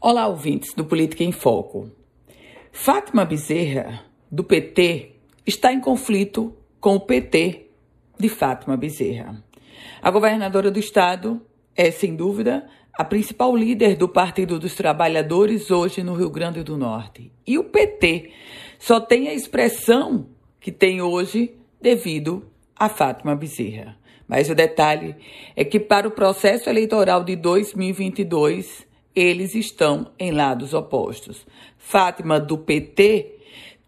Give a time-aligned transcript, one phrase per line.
[0.00, 1.90] Olá, ouvintes do Política em Foco.
[2.70, 5.12] Fátima Bezerra, do PT,
[5.46, 7.68] está em conflito com o PT
[8.18, 9.42] de Fátima Bezerra.
[10.02, 11.40] A governadora do estado
[11.74, 16.76] é, sem dúvida, a principal líder do Partido dos Trabalhadores hoje no Rio Grande do
[16.76, 17.32] Norte.
[17.46, 18.30] E o PT
[18.78, 20.28] só tem a expressão
[20.60, 22.44] que tem hoje devido
[22.76, 23.96] a Fátima Bezerra.
[24.28, 25.16] Mas o detalhe
[25.56, 31.46] é que para o processo eleitoral de 2022, eles estão em lados opostos.
[31.78, 33.38] Fátima, do PT,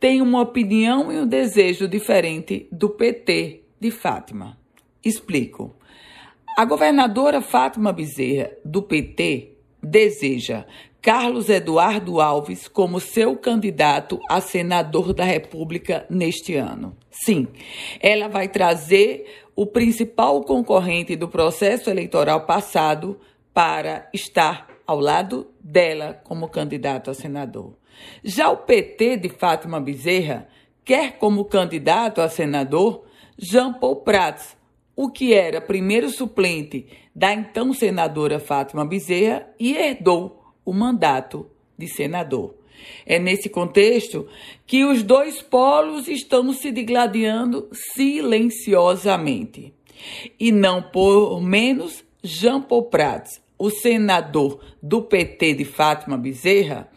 [0.00, 4.58] tem uma opinião e um desejo diferente do PT de Fátima.
[5.04, 5.74] Explico.
[6.56, 10.64] A governadora Fátima Bezerra, do PT, deseja
[11.00, 16.96] Carlos Eduardo Alves como seu candidato a senador da República neste ano.
[17.10, 17.48] Sim,
[18.00, 23.18] ela vai trazer o principal concorrente do processo eleitoral passado
[23.52, 27.78] para estar ao lado dela como candidato a senador.
[28.22, 30.46] Já o PT de Fátima Bezerra
[30.84, 33.06] quer como candidato a senador
[33.38, 34.54] Jean Paul Prats,
[34.94, 41.88] o que era primeiro suplente da então senadora Fátima Bezerra e herdou o mandato de
[41.88, 42.54] senador.
[43.06, 44.28] É nesse contexto
[44.66, 49.72] que os dois polos estão se digladiando silenciosamente.
[50.38, 56.88] E não por menos Jean Paul Prats, o senador do PT de Fátima Bezerra,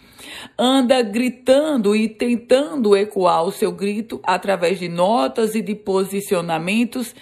[0.58, 7.14] anda gritando e tentando ecoar o seu grito através de notas e de posicionamentos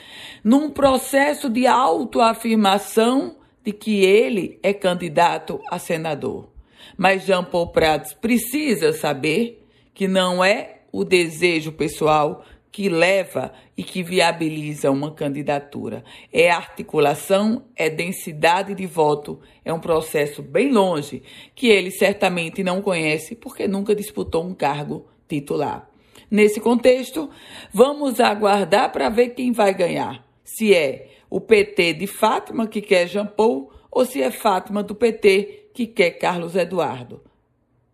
[0.41, 6.47] num processo de autoafirmação de que ele é candidato a senador.
[6.95, 13.83] Mas Jean Paul Prats precisa saber que não é o desejo pessoal que leva e
[13.83, 16.03] que viabiliza uma candidatura.
[16.33, 21.21] É articulação, é densidade de voto, é um processo bem longe
[21.53, 25.88] que ele certamente não conhece porque nunca disputou um cargo titular.
[26.31, 27.29] Nesse contexto,
[27.71, 30.25] vamos aguardar para ver quem vai ganhar.
[30.44, 34.95] Se é o PT de Fátima que quer Jean Paul ou se é Fátima do
[34.95, 37.22] PT que quer Carlos Eduardo.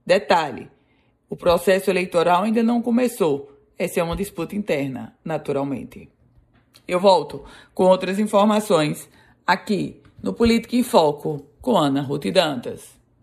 [0.05, 0.69] Detalhe:
[1.29, 6.09] o processo eleitoral ainda não começou essa é uma disputa interna, naturalmente.
[6.85, 9.09] Eu volto com outras informações
[9.47, 12.98] aqui no Política em Foco com Ana Ruth Dantas.